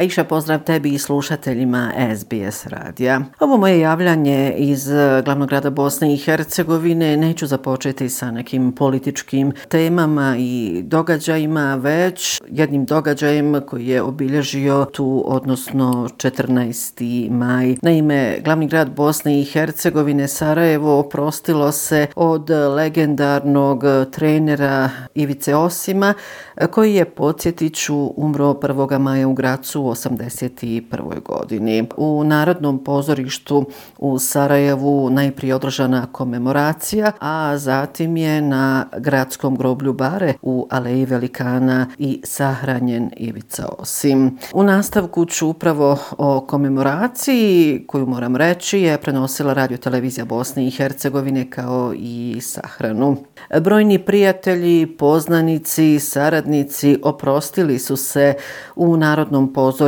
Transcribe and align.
Aisha, 0.00 0.24
pozdrav 0.24 0.60
tebi 0.64 0.94
i 0.94 0.98
slušateljima 0.98 1.92
SBS 2.16 2.66
radija. 2.66 3.20
Ovo 3.40 3.56
moje 3.56 3.80
javljanje 3.80 4.54
iz 4.56 4.90
e, 4.90 5.22
glavnog 5.24 5.48
grada 5.48 5.70
Bosne 5.70 6.14
i 6.14 6.16
Hercegovine 6.16 7.16
neću 7.16 7.46
započeti 7.46 8.08
sa 8.08 8.30
nekim 8.30 8.72
političkim 8.72 9.52
temama 9.68 10.36
i 10.38 10.82
događajima, 10.84 11.74
već 11.74 12.40
jednim 12.48 12.84
događajem 12.84 13.60
koji 13.66 13.86
je 13.86 14.02
obilježio 14.02 14.86
tu, 14.92 15.22
odnosno 15.26 16.08
14. 16.16 17.30
maj. 17.30 17.76
Naime, 17.82 18.40
glavni 18.44 18.66
grad 18.66 18.90
Bosne 18.90 19.40
i 19.40 19.44
Hercegovine 19.44 20.28
Sarajevo 20.28 20.98
oprostilo 20.98 21.72
se 21.72 22.06
od 22.16 22.50
legendarnog 22.50 23.82
trenera 24.10 24.90
Ivice 25.14 25.54
Osima, 25.54 26.14
e, 26.56 26.66
koji 26.66 26.94
je, 26.94 27.04
podsjetiću, 27.04 28.12
umro 28.16 28.52
1. 28.52 28.98
maja 28.98 29.28
u 29.28 29.34
Gracu 29.34 29.89
1981. 29.94 31.22
godini. 31.22 31.88
U 31.96 32.24
Narodnom 32.24 32.84
pozorištu 32.84 33.64
u 33.98 34.18
Sarajevu 34.18 35.10
najprije 35.10 35.54
održana 35.54 36.06
komemoracija, 36.12 37.12
a 37.20 37.58
zatim 37.58 38.16
je 38.16 38.42
na 38.42 38.86
gradskom 38.98 39.56
groblju 39.56 39.92
Bare 39.92 40.34
u 40.42 40.66
Aleji 40.70 41.04
Velikana 41.04 41.86
i 41.98 42.20
sahranjen 42.24 43.10
Ivica 43.16 43.68
Osim. 43.78 44.38
U 44.52 44.62
nastavku 44.62 45.24
ću 45.24 45.48
upravo 45.48 45.98
o 46.18 46.40
komemoraciji, 46.40 47.84
koju 47.86 48.06
moram 48.06 48.36
reći, 48.36 48.80
je 48.80 48.98
prenosila 48.98 49.52
radio 49.52 49.76
televizija 49.76 50.24
Bosne 50.24 50.66
i 50.66 50.70
Hercegovine 50.70 51.50
kao 51.50 51.92
i 51.96 52.38
sahranu. 52.40 53.16
Brojni 53.60 53.98
prijatelji, 53.98 54.86
poznanici, 54.86 55.98
saradnici 56.00 56.98
oprostili 57.02 57.78
su 57.78 57.96
se 57.96 58.34
u 58.76 58.96
Narodnom 58.96 59.52
pozorištu 59.52 59.79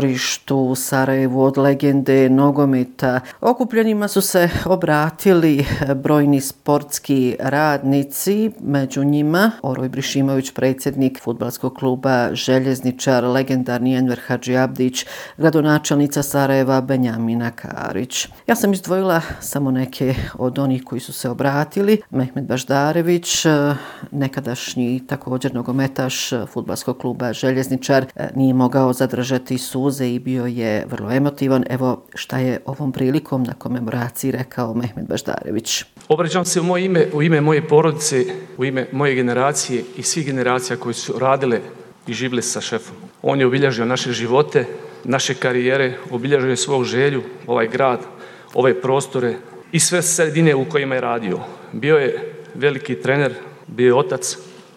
u 0.50 0.74
Sarajevu 0.74 1.42
od 1.42 1.58
legende 1.58 2.28
nogometa. 2.28 3.20
Okupljenima 3.40 4.08
su 4.08 4.20
se 4.20 4.48
obratili 4.64 5.66
brojni 5.94 6.40
sportski 6.40 7.36
radnici, 7.40 8.50
među 8.60 9.04
njima 9.04 9.50
Oroj 9.62 9.88
Brišimović, 9.88 10.50
predsjednik 10.50 11.20
futbalskog 11.22 11.74
kluba 11.74 12.34
Željezničar, 12.34 13.24
legendarni 13.24 13.96
Enver 13.96 14.20
Hadži 14.26 14.56
Abdić, 14.56 15.06
gradonačelnica 15.36 16.22
Sarajeva 16.22 16.80
Benjamina 16.80 17.50
Karić. 17.50 18.28
Ja 18.46 18.54
sam 18.54 18.72
izdvojila 18.72 19.20
samo 19.40 19.70
neke 19.70 20.14
od 20.38 20.58
onih 20.58 20.84
koji 20.84 21.00
su 21.00 21.12
se 21.12 21.30
obratili. 21.30 22.00
Mehmed 22.10 22.44
Baždarević, 22.44 23.46
nekadašnji 24.10 25.06
također 25.06 25.54
nogometaš 25.54 26.30
futbalskog 26.46 26.98
kluba 26.98 27.32
Željezničar, 27.32 28.06
e, 28.16 28.28
nije 28.36 28.54
mogao 28.54 28.92
zadržati 28.92 29.58
suze 29.82 30.08
i 30.08 30.18
bio 30.18 30.46
je 30.46 30.86
vrlo 30.90 31.10
emotivan. 31.10 31.64
Evo 31.70 32.02
šta 32.14 32.38
je 32.38 32.60
ovom 32.66 32.92
prilikom 32.92 33.42
na 33.42 33.54
komemoraciji 33.54 34.30
rekao 34.30 34.74
Mehmed 34.74 35.06
Baždarević. 35.08 35.84
Obraćam 36.08 36.44
se 36.44 36.60
u 36.60 36.64
moje 36.64 36.84
ime, 36.84 37.06
u 37.12 37.22
ime 37.22 37.40
moje 37.40 37.68
porodice, 37.68 38.24
u 38.58 38.64
ime 38.64 38.86
moje 38.92 39.14
generacije 39.14 39.84
i 39.96 40.02
svih 40.02 40.26
generacija 40.26 40.76
koji 40.76 40.94
su 40.94 41.18
radile 41.18 41.60
i 42.06 42.12
živile 42.12 42.42
sa 42.42 42.60
šefom. 42.60 42.96
On 43.22 43.40
je 43.40 43.46
obilježio 43.46 43.84
naše 43.84 44.12
živote, 44.12 44.64
naše 45.04 45.34
karijere, 45.34 45.98
obilježio 46.10 46.50
je 46.50 46.56
svog 46.56 46.84
želju, 46.84 47.22
ovaj 47.46 47.68
grad, 47.68 48.00
ove 48.54 48.80
prostore 48.80 49.34
i 49.72 49.80
sve 49.80 50.02
sredine 50.02 50.54
u 50.54 50.64
kojima 50.64 50.94
je 50.94 51.00
radio. 51.00 51.38
Bio 51.72 51.96
je 51.96 52.34
veliki 52.54 52.94
trener, 52.94 53.34
bio 53.66 53.86
je 53.86 53.94
otac, 53.94 54.36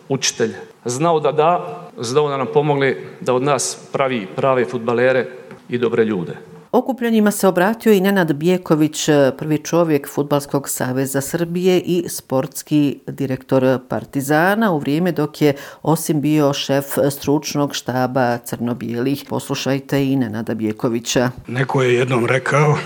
učitelj. 0.10 0.54
Znao 0.86 1.20
da 1.20 1.32
da, 1.32 1.85
znao 1.98 2.30
da 2.30 2.38
nam 2.38 2.48
pomogle 2.54 2.96
da 3.22 3.34
od 3.34 3.44
nas 3.44 3.78
pravi 3.92 4.28
prave 4.36 4.66
futbalere 4.66 5.28
i 5.70 5.78
dobre 5.78 6.06
ljude. 6.06 6.36
Okupljanjima 6.72 7.32
se 7.32 7.48
obratio 7.48 7.94
i 7.94 8.02
Nenad 8.02 8.34
Bijeković, 8.34 9.10
prvi 9.38 9.58
čovjek 9.58 10.10
Futbalskog 10.10 10.70
saveza 10.70 11.22
Srbije 11.22 11.80
i 11.80 12.10
sportski 12.10 13.00
direktor 13.08 13.80
Partizana 13.90 14.72
u 14.72 14.80
vrijeme 14.80 15.12
dok 15.12 15.42
je 15.42 15.54
osim 15.82 16.22
bio 16.22 16.54
šef 16.54 16.86
stručnog 17.12 17.76
štaba 17.76 18.38
Crnobijelih. 18.38 19.26
Poslušajte 19.30 20.06
i 20.06 20.16
Nenada 20.16 20.54
Bijekovića. 20.54 21.32
Neko 21.48 21.82
je 21.82 21.96
jednom 21.96 22.26
rekao 22.26 22.78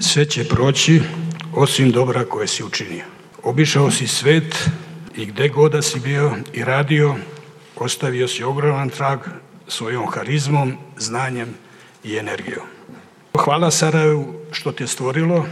sve 0.00 0.24
će 0.24 0.48
proći 0.48 1.00
osim 1.56 1.90
dobra 1.90 2.24
koje 2.24 2.46
si 2.46 2.64
učinio. 2.64 3.04
Obišao 3.42 3.90
si 3.90 4.06
svet 4.06 4.68
i 5.16 5.26
gde 5.26 5.48
god 5.48 5.72
da 5.72 5.82
si 5.82 6.00
bio 6.00 6.32
i 6.52 6.64
radio, 6.64 7.14
ostavio 7.80 8.28
si 8.28 8.44
ogroman 8.44 8.90
trag 8.90 9.18
svojom 9.68 10.06
harizmom, 10.06 10.72
znanjem 10.98 11.54
i 12.04 12.16
energijom. 12.16 12.66
Hvala 13.38 13.70
Sarajevu 13.70 14.34
što 14.50 14.72
te 14.72 14.86
stvorilo, 14.86 15.46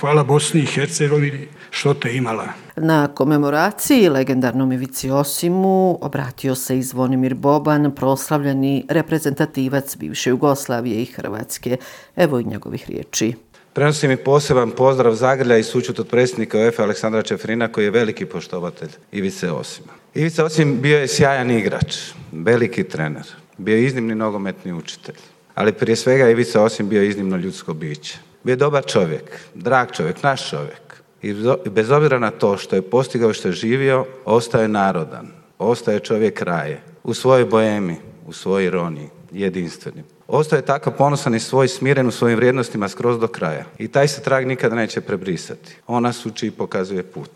hvala 0.00 0.24
Bosni 0.24 0.60
i 0.60 0.66
Hercegovini 0.66 1.48
što 1.70 1.94
te 1.94 2.16
imala. 2.16 2.48
Na 2.76 3.08
komemoraciji 3.08 4.08
legendarnom 4.08 4.72
Ivici 4.72 5.10
Osimu 5.10 5.98
obratio 6.00 6.54
se 6.54 6.78
i 6.78 6.82
Zvonimir 6.82 7.34
Boban, 7.34 7.94
proslavljeni 7.94 8.86
reprezentativac 8.88 9.96
bivše 9.96 10.30
Jugoslavije 10.30 11.02
i 11.02 11.06
Hrvatske. 11.06 11.76
Evo 12.16 12.40
i 12.40 12.44
njegovih 12.44 12.84
riječi. 12.88 13.34
Prenosim 13.74 14.10
i 14.10 14.16
poseban 14.16 14.70
pozdrav 14.70 15.14
Zagrlja 15.14 15.56
i 15.58 15.62
sučut 15.62 15.98
od 15.98 16.08
predsjednika 16.08 16.58
UEFA 16.58 16.82
Aleksandra 16.82 17.22
Čefrina 17.22 17.68
koji 17.68 17.84
je 17.84 17.90
veliki 17.90 18.26
poštovatelj 18.26 18.88
Ivice 19.12 19.50
Osima. 19.50 19.92
Ivica 20.14 20.44
Osim 20.44 20.80
bio 20.80 20.98
je 20.98 21.08
sjajan 21.08 21.50
igrač, 21.50 21.96
veliki 22.32 22.84
trener, 22.84 23.26
bio 23.58 23.76
je 23.76 23.84
iznimni 23.84 24.14
nogometni 24.14 24.72
učitelj, 24.72 25.16
ali 25.54 25.72
prije 25.72 25.96
svega 25.96 26.30
Ivica 26.30 26.62
Osim 26.62 26.88
bio 26.88 27.02
iznimno 27.02 27.36
ljudsko 27.36 27.74
biće. 27.74 28.18
Bio 28.42 28.52
je 28.52 28.56
dobar 28.56 28.84
čovjek, 28.86 29.38
drag 29.54 29.92
čovjek, 29.92 30.22
naš 30.22 30.50
čovjek. 30.50 31.02
I 31.22 31.34
bez 31.70 31.90
obzira 31.90 32.18
na 32.18 32.30
to 32.30 32.56
što 32.56 32.76
je 32.76 32.90
postigao 32.90 33.32
što 33.32 33.48
je 33.48 33.52
živio, 33.52 34.06
ostaje 34.24 34.68
narodan, 34.68 35.28
ostaje 35.58 36.00
čovjek 36.00 36.42
raje, 36.42 36.82
u 37.04 37.14
svojoj 37.14 37.44
boemi, 37.44 37.96
u 38.26 38.32
svojoj 38.32 38.66
ironiji, 38.66 39.08
jedinstvenim. 39.32 40.13
Ostaje 40.28 40.62
tako 40.62 40.90
ponosan 40.90 41.34
i 41.34 41.40
svoj 41.40 41.68
smiren 41.68 42.06
u 42.06 42.10
svojim 42.10 42.36
vrijednostima 42.36 42.88
skroz 42.88 43.20
do 43.20 43.28
kraja. 43.28 43.64
I 43.78 43.88
taj 43.88 44.08
se 44.08 44.22
trag 44.22 44.46
nikada 44.46 44.74
neće 44.74 45.00
prebrisati. 45.00 45.76
Ona 45.86 46.12
suči 46.12 46.46
i 46.46 46.50
pokazuje 46.50 47.02
put. 47.02 47.30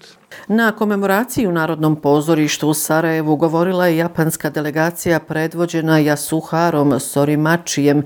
Na 0.48 0.72
komemoraciji 0.72 1.46
u 1.46 1.52
Narodnom 1.52 1.96
pozorištu 1.96 2.68
u 2.68 2.74
Sarajevu 2.74 3.36
govorila 3.36 3.86
je 3.86 3.96
japanska 3.96 4.50
delegacija 4.50 5.20
predvođena 5.20 5.92
Yasuharom 5.92 6.98
Sorimačijem, 6.98 8.02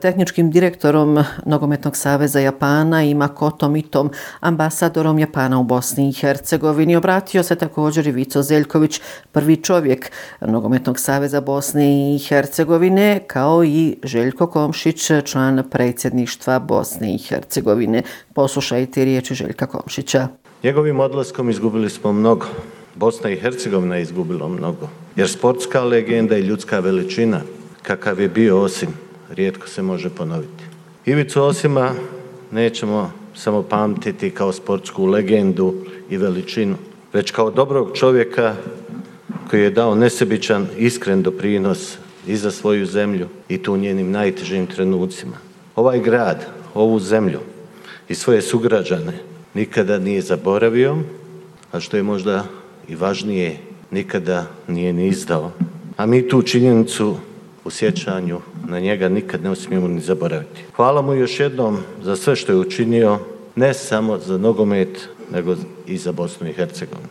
tehničkim 0.00 0.50
direktorom 0.50 1.24
Nogometnog 1.46 1.96
saveza 1.96 2.40
Japana 2.40 3.02
i 3.02 3.14
Makoto 3.14 3.68
Mitom, 3.68 4.10
ambasadorom 4.40 5.18
Japana 5.18 5.58
u 5.58 5.64
Bosni 5.64 6.08
i 6.08 6.12
Hercegovini. 6.12 6.96
Obratio 6.96 7.42
se 7.42 7.56
također 7.56 8.06
i 8.06 8.12
Vico 8.12 8.42
Zeljković, 8.42 9.00
prvi 9.32 9.56
čovjek 9.56 10.10
Nogometnog 10.40 10.98
saveza 10.98 11.40
Bosne 11.40 12.14
i 12.14 12.18
Hercegovine, 12.18 13.20
kao 13.26 13.64
i 13.64 13.98
Željko 14.02 14.46
Komšić, 14.46 15.10
član 15.24 15.62
predsjedništva 15.70 16.58
Bosne 16.58 17.14
i 17.14 17.18
Hercegovine. 17.18 18.02
Poslušajte 18.34 19.04
riječi 19.04 19.34
Željka 19.34 19.66
Komšića. 19.66 20.43
Njegovim 20.64 21.00
odlaskom 21.00 21.50
izgubili 21.50 21.90
smo 21.90 22.12
mnogo. 22.12 22.46
Bosna 22.94 23.30
i 23.30 23.36
Hercegovina 23.36 23.96
je 23.96 24.02
izgubila 24.02 24.48
mnogo. 24.48 24.88
Jer 25.16 25.28
sportska 25.28 25.84
legenda 25.84 26.36
i 26.36 26.42
ljudska 26.42 26.80
veličina, 26.80 27.40
kakav 27.82 28.20
je 28.20 28.28
bio 28.28 28.60
Osim, 28.60 28.88
rijetko 29.30 29.68
se 29.68 29.82
može 29.82 30.10
ponoviti. 30.10 30.64
Ivicu 31.06 31.42
Osima 31.42 31.90
nećemo 32.50 33.12
samo 33.34 33.62
pamtiti 33.62 34.30
kao 34.30 34.52
sportsku 34.52 35.06
legendu 35.06 35.74
i 36.10 36.16
veličinu, 36.16 36.76
već 37.12 37.30
kao 37.30 37.50
dobrog 37.50 37.90
čovjeka 37.94 38.54
koji 39.50 39.62
je 39.62 39.70
dao 39.70 39.94
nesebičan, 39.94 40.66
iskren 40.78 41.22
doprinos 41.22 41.98
i 42.26 42.36
za 42.36 42.50
svoju 42.50 42.86
zemlju 42.86 43.28
i 43.48 43.62
tu 43.62 43.76
njenim 43.76 44.10
najtežim 44.10 44.66
trenucima. 44.66 45.36
Ovaj 45.76 46.00
grad, 46.00 46.46
ovu 46.74 47.00
zemlju 47.00 47.40
i 48.08 48.14
svoje 48.14 48.42
sugrađane 48.42 49.33
nikada 49.54 49.98
nije 49.98 50.22
zaboravio, 50.22 50.96
a 51.72 51.80
što 51.80 51.96
je 51.96 52.02
možda 52.02 52.44
i 52.88 52.94
važnije, 52.94 53.56
nikada 53.90 54.46
nije 54.68 54.92
ni 54.92 55.08
izdao. 55.08 55.50
A 55.96 56.06
mi 56.06 56.28
tu 56.28 56.42
činjenicu 56.42 57.16
u 57.64 57.70
sjećanju 57.70 58.40
na 58.68 58.80
njega 58.80 59.08
nikad 59.08 59.42
ne 59.42 59.56
smijemo 59.56 59.88
ni 59.88 60.00
zaboraviti. 60.00 60.64
Hvala 60.76 61.02
mu 61.02 61.14
još 61.14 61.40
jednom 61.40 61.78
za 62.02 62.16
sve 62.16 62.36
što 62.36 62.52
je 62.52 62.58
učinio, 62.58 63.18
ne 63.56 63.74
samo 63.74 64.18
za 64.18 64.38
nogomet, 64.38 65.08
nego 65.32 65.56
i 65.86 65.98
za 65.98 66.12
Bosnu 66.12 66.48
i 66.48 66.52
Hercegovinu. 66.52 67.08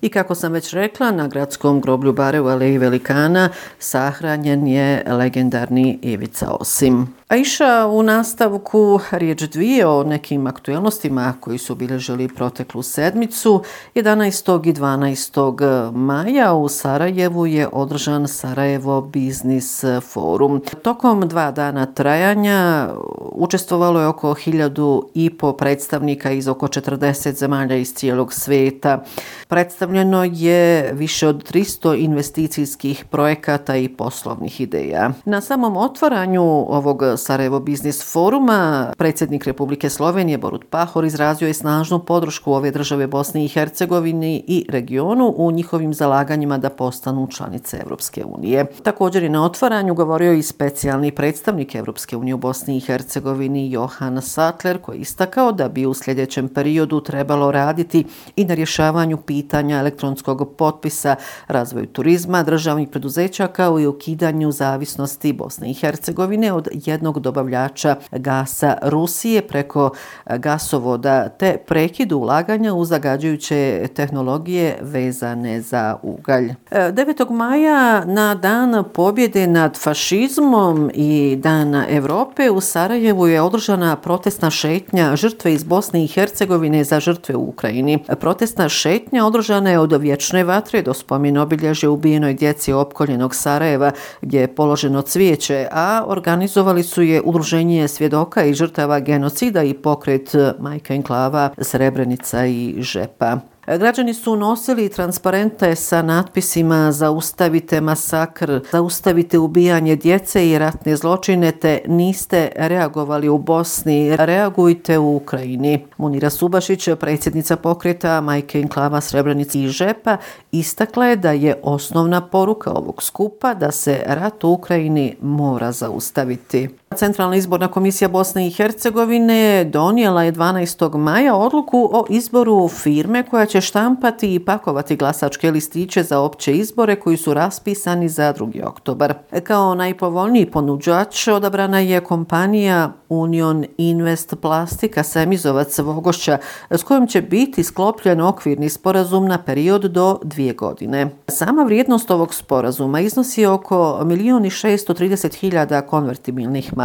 I 0.00 0.08
kako 0.08 0.34
sam 0.34 0.52
već 0.52 0.72
rekla, 0.72 1.10
na 1.10 1.28
gradskom 1.28 1.80
groblju 1.80 2.12
Bare 2.12 2.40
u 2.40 2.46
Aleji 2.46 2.78
Velikana 2.78 3.48
sahranjen 3.78 4.66
je 4.66 5.04
legendarni 5.06 5.98
Ivica 6.02 6.50
Osim. 6.60 7.06
Aisha 7.34 7.86
u 7.86 8.02
nastavku 8.02 9.00
riječ 9.10 9.42
dvije 9.42 9.86
o 9.86 10.04
nekim 10.04 10.46
aktualnostima 10.46 11.34
koji 11.40 11.58
su 11.58 11.72
obilježili 11.72 12.28
proteklu 12.28 12.82
sedmicu. 12.82 13.62
11. 13.94 14.68
i 14.68 14.72
12. 14.72 15.92
maja 15.92 16.54
u 16.54 16.68
Sarajevu 16.68 17.46
je 17.46 17.68
održan 17.72 18.28
Sarajevo 18.28 19.00
Biznis 19.00 19.84
Forum. 20.12 20.62
Tokom 20.82 21.28
dva 21.28 21.50
dana 21.50 21.86
trajanja 21.86 22.88
učestvovalo 23.32 24.00
je 24.00 24.06
oko 24.06 24.34
hiljadu 24.34 25.08
i 25.14 25.30
po 25.30 25.52
predstavnika 25.52 26.30
iz 26.30 26.48
oko 26.48 26.66
40 26.66 27.32
zemalja 27.34 27.76
iz 27.76 27.94
cijelog 27.94 28.32
svijeta. 28.32 29.04
Predstavljeno 29.48 30.24
je 30.24 30.92
više 30.92 31.28
od 31.28 31.52
300 31.52 32.04
investicijskih 32.04 33.04
projekata 33.04 33.76
i 33.76 33.88
poslovnih 33.88 34.60
ideja. 34.60 35.10
Na 35.24 35.40
samom 35.40 35.76
otvaranju 35.76 36.42
ovog 36.68 37.02
Sarajevo 37.24 37.60
Biznis 37.60 38.12
Foruma 38.12 38.92
predsjednik 38.98 39.44
Republike 39.44 39.90
Slovenije 39.90 40.38
Borut 40.38 40.64
Pahor 40.70 41.04
izrazio 41.04 41.48
je 41.48 41.54
snažnu 41.54 41.98
podršku 41.98 42.52
ove 42.52 42.70
države 42.70 43.06
Bosne 43.06 43.44
i 43.44 43.48
Hercegovine 43.48 44.36
i 44.36 44.66
regionu 44.68 45.34
u 45.36 45.50
njihovim 45.50 45.94
zalaganjima 45.94 46.58
da 46.58 46.70
postanu 46.70 47.28
članice 47.30 47.76
Evropske 47.82 48.24
unije. 48.24 48.66
Također 48.82 49.22
je 49.22 49.28
na 49.28 49.44
otvaranju 49.44 49.94
govorio 49.94 50.32
i 50.32 50.42
specijalni 50.42 51.10
predstavnik 51.12 51.74
Evropske 51.74 52.16
unije 52.16 52.34
u 52.34 52.38
Bosni 52.38 52.76
i 52.76 52.80
Hercegovini 52.80 53.70
Johan 53.70 54.22
Sattler 54.22 54.78
koji 54.78 54.96
je 54.96 55.00
istakao 55.00 55.52
da 55.52 55.68
bi 55.68 55.86
u 55.86 55.94
sljedećem 55.94 56.48
periodu 56.48 57.00
trebalo 57.00 57.50
raditi 57.52 58.04
i 58.36 58.44
na 58.44 58.54
rješavanju 58.54 59.16
pitanja 59.16 59.78
elektronskog 59.78 60.54
potpisa, 60.58 61.16
razvoju 61.46 61.86
turizma, 61.86 62.42
državnih 62.42 62.88
preduzeća 62.88 63.46
kao 63.46 63.80
i 63.80 63.86
ukidanju 63.86 64.52
zavisnosti 64.52 65.32
Bosne 65.32 65.70
i 65.70 65.74
Hercegovine 65.74 66.52
od 66.52 66.68
jednog 66.72 67.03
dobavljača 67.12 67.96
gasa 68.12 68.76
Rusije 68.82 69.42
preko 69.42 69.90
gasovoda 70.36 71.28
te 71.28 71.56
prekidu 71.66 72.18
ulaganja 72.18 72.74
u 72.74 72.84
zagađujuće 72.84 73.88
tehnologije 73.94 74.78
vezane 74.80 75.60
za 75.60 75.96
ugalj. 76.02 76.50
E, 76.50 76.92
9. 76.92 77.30
maja 77.30 78.04
na 78.04 78.34
dan 78.34 78.84
pobjede 78.94 79.46
nad 79.46 79.78
fašizmom 79.78 80.90
i 80.94 81.36
dan 81.38 81.74
Evrope 81.74 82.50
u 82.50 82.60
Sarajevu 82.60 83.26
je 83.26 83.42
održana 83.42 83.96
protestna 83.96 84.50
šetnja 84.50 85.16
žrtve 85.16 85.52
iz 85.52 85.64
Bosne 85.64 86.04
i 86.04 86.06
Hercegovine 86.06 86.84
za 86.84 87.00
žrtve 87.00 87.36
u 87.36 87.48
Ukrajini. 87.48 87.98
Protestna 88.20 88.68
šetnja 88.68 89.26
održana 89.26 89.70
je 89.70 89.78
od 89.78 89.92
vječne 89.92 90.44
vatre 90.44 90.82
do 90.82 90.94
spomin 90.94 91.38
obilježe 91.38 91.88
ubijenoj 91.88 92.34
djeci 92.34 92.72
opkoljenog 92.72 93.34
Sarajeva 93.34 93.90
gdje 94.20 94.40
je 94.40 94.54
položeno 94.54 95.02
cvijeće, 95.02 95.68
a 95.72 96.04
organizovali 96.06 96.82
su 96.82 96.93
je 97.02 97.22
udruženje 97.24 97.88
svjedoka 97.88 98.44
i 98.44 98.54
žrtava 98.54 99.00
genocida 99.00 99.62
i 99.62 99.74
pokret 99.74 100.34
e, 100.34 100.52
Majka 100.58 100.94
Enklava, 100.94 101.50
Srebrenica 101.58 102.46
i 102.46 102.74
Žepa. 102.78 103.38
E, 103.66 103.78
građani 103.78 104.14
su 104.14 104.36
nosili 104.36 104.88
transparente 104.88 105.76
sa 105.76 106.02
natpisima 106.02 106.92
Zaustavite 106.92 107.80
masakr, 107.80 108.60
zaustavite 108.72 109.38
ubijanje 109.38 109.96
djece 109.96 110.50
i 110.50 110.58
ratne 110.58 110.96
zločine, 110.96 111.52
te 111.52 111.80
niste 111.86 112.48
reagovali 112.56 113.28
u 113.28 113.38
Bosni, 113.38 114.16
reagujte 114.16 114.98
u 114.98 115.16
Ukrajini. 115.16 115.84
Munira 115.96 116.30
Subašić, 116.30 116.88
predsjednica 117.00 117.56
pokreta 117.56 118.20
Majke 118.20 118.60
Inklava 118.60 119.00
Srebrenica 119.00 119.58
i 119.58 119.68
Žepa, 119.68 120.16
istakla 120.52 121.06
je 121.06 121.16
da 121.16 121.30
je 121.30 121.60
osnovna 121.62 122.20
poruka 122.20 122.70
ovog 122.70 123.02
skupa 123.02 123.54
da 123.54 123.70
se 123.70 124.02
rat 124.06 124.44
u 124.44 124.50
Ukrajini 124.50 125.16
mora 125.20 125.72
zaustaviti. 125.72 126.68
Centralna 126.96 127.36
izborna 127.36 127.68
komisija 127.68 128.08
Bosne 128.08 128.46
i 128.46 128.50
Hercegovine 128.50 129.64
donijela 129.64 130.22
je 130.22 130.32
12. 130.32 130.96
maja 130.96 131.34
odluku 131.34 131.90
o 131.92 132.04
izboru 132.08 132.68
firme 132.68 133.22
koja 133.22 133.46
će 133.46 133.60
štampati 133.60 134.34
i 134.34 134.38
pakovati 134.38 134.96
glasačke 134.96 135.50
listiće 135.50 136.02
za 136.02 136.20
opće 136.20 136.52
izbore 136.52 136.96
koji 136.96 137.16
su 137.16 137.34
raspisani 137.34 138.08
za 138.08 138.34
2. 138.38 138.64
oktobar. 138.66 139.14
Kao 139.44 139.74
najpovoljniji 139.74 140.50
ponuđač 140.50 141.28
odabrana 141.28 141.78
je 141.78 142.00
kompanija 142.00 142.92
Union 143.08 143.64
Invest 143.78 144.34
Plastika 144.40 145.02
Semizovac 145.02 145.78
Vogošća 145.78 146.38
s 146.70 146.82
kojom 146.82 147.06
će 147.06 147.22
biti 147.22 147.64
sklopljen 147.64 148.20
okvirni 148.20 148.68
sporazum 148.68 149.26
na 149.26 149.38
period 149.38 149.82
do 149.82 150.18
dvije 150.22 150.52
godine. 150.52 151.10
Sama 151.28 151.62
vrijednost 151.62 152.10
ovog 152.10 152.34
sporazuma 152.34 153.00
iznosi 153.00 153.46
oko 153.46 153.98
1.630.000 154.02 155.86
konvertibilnih 155.86 156.76
maraka. 156.76 156.83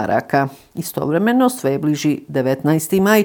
Istovremeno 0.75 1.49
sve 1.49 1.77
bliži 1.79 2.21
19. 2.27 3.01
maj, 3.01 3.23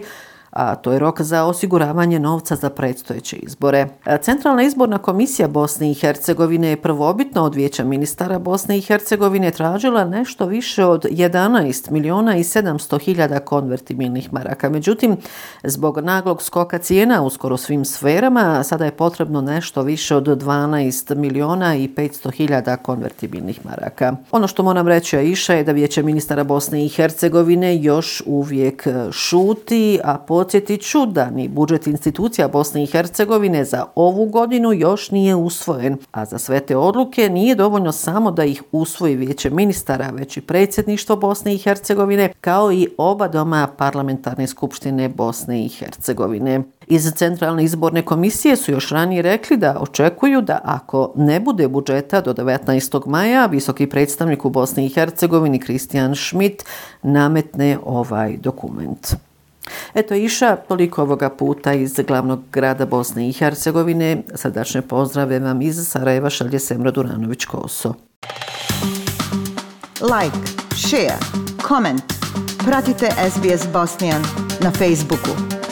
a 0.55 0.75
to 0.75 0.93
je 0.93 0.99
rok 0.99 1.21
za 1.21 1.45
osiguravanje 1.45 2.19
novca 2.19 2.57
za 2.57 2.71
predstojeće 2.71 3.37
izbore. 3.37 3.87
E, 4.07 4.19
Centralna 4.23 4.63
izborna 4.63 4.99
komisija 4.99 5.49
Bosne 5.49 5.91
i 5.91 5.95
Hercegovine 5.95 6.69
je 6.69 6.83
prvobitno 6.83 7.43
od 7.43 7.55
vijeća 7.55 7.85
ministara 7.85 8.39
Bosne 8.39 8.79
i 8.79 8.81
Hercegovine 8.81 9.51
tražila 9.51 10.05
nešto 10.05 10.47
više 10.47 10.85
od 10.85 11.05
11 11.05 11.91
miliona 11.91 12.37
i 12.37 12.43
700 12.43 13.01
hiljada 13.01 13.39
konvertibilnih 13.39 14.33
maraka. 14.33 14.71
Međutim, 14.71 15.17
zbog 15.65 15.99
naglog 15.99 16.43
skoka 16.43 16.79
cijena 16.79 17.23
u 17.23 17.31
skoro 17.31 17.57
svim 17.57 17.85
sferama, 17.85 18.63
sada 18.65 18.85
je 18.85 18.91
potrebno 18.91 19.41
nešto 19.41 19.83
više 19.83 20.17
od 20.17 20.27
12 20.27 21.15
miliona 21.15 21.77
i 21.77 21.89
500 21.89 22.33
hiljada 22.33 22.77
konvertibilnih 22.77 23.67
maraka. 23.67 24.17
Ono 24.31 24.49
što 24.49 24.63
moram 24.63 24.89
reći 24.89 25.17
Aisha 25.17 25.55
je 25.55 25.65
da 25.65 25.73
vijeće 25.73 26.03
ministara 26.03 26.45
Bosne 26.45 26.85
i 26.85 26.89
Hercegovine 26.89 27.77
još 27.77 28.23
uvijek 28.27 28.87
šuti, 29.13 30.01
a 30.05 30.19
po 30.19 30.44
podsjetit 30.45 30.83
ću 30.83 31.07
da 31.07 31.31
ni 31.31 31.49
budžet 31.49 31.87
institucija 31.87 32.49
Bosne 32.49 32.83
i 32.83 32.87
Hercegovine 32.87 33.65
za 33.65 33.85
ovu 33.95 34.27
godinu 34.27 34.73
još 34.73 35.11
nije 35.11 35.35
usvojen, 35.35 35.97
a 36.13 36.25
za 36.25 36.39
sve 36.39 36.61
te 36.61 36.77
odluke 36.77 37.29
nije 37.29 37.55
dovoljno 37.55 37.93
samo 37.93 38.31
da 38.31 38.45
ih 38.45 38.63
usvoji 38.73 39.17
vijeće 39.17 39.51
ministara, 39.51 40.11
već 40.11 40.37
i 40.37 40.41
predsjedništvo 40.41 41.17
Bosne 41.17 41.55
i 41.55 41.59
Hercegovine, 41.59 42.33
kao 42.41 42.73
i 42.73 42.89
oba 42.99 43.29
doma 43.29 43.69
parlamentarne 43.77 44.47
skupštine 44.47 45.09
Bosne 45.09 45.65
i 45.65 45.69
Hercegovine. 45.69 46.63
Iz 46.87 47.13
Centralne 47.17 47.65
izborne 47.65 48.03
komisije 48.03 48.57
su 48.57 48.73
još 48.73 48.91
ranije 48.91 49.23
rekli 49.23 49.57
da 49.57 49.79
očekuju 49.81 50.41
da 50.41 50.61
ako 50.65 51.13
ne 51.17 51.41
bude 51.41 51.69
budžeta 51.69 52.21
do 52.21 52.35
19. 52.35 53.07
maja, 53.07 53.47
visoki 53.47 53.87
predstavnik 53.87 54.45
u 54.45 54.51
Bosni 54.51 54.87
i 54.87 54.95
Hercegovini 54.95 55.59
Kristijan 55.59 56.15
Schmidt 56.15 56.65
nametne 57.03 57.79
ovaj 57.85 58.37
dokument. 58.37 59.24
Eto 59.95 60.15
iša 60.15 60.57
toliko 60.57 61.03
ovoga 61.03 61.31
puta 61.31 61.73
iz 61.73 62.01
glavnog 62.09 62.41
grada 62.53 62.87
Bosne 62.87 63.29
i 63.29 63.33
Hercegovine. 63.33 64.23
Srdačne 64.35 64.83
pozdrave 64.83 65.39
vam 65.39 65.63
iz 65.63 65.89
Sarajeva 65.89 66.31
šalje 66.31 66.59
Semra 66.59 66.93
Duranović-Koso. 66.93 67.95
Like, 70.01 70.39
share, 70.77 71.19
comment. 71.69 72.03
Pratite 72.67 73.11
SBS 73.31 73.73
Bosnijan 73.73 74.23
na 74.61 74.71
Facebooku. 74.71 75.64